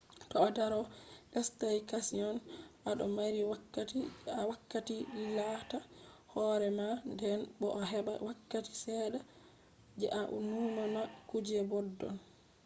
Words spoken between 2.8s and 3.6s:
a do mari